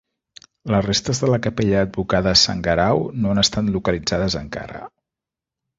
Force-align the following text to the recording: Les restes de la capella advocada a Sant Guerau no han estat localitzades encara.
Les 0.75 0.85
restes 0.87 1.21
de 1.23 1.29
la 1.33 1.39
capella 1.47 1.83
advocada 1.89 2.33
a 2.37 2.41
Sant 2.47 2.65
Guerau 2.69 3.07
no 3.19 3.33
han 3.35 3.45
estat 3.47 3.73
localitzades 3.79 4.41
encara. 4.45 4.85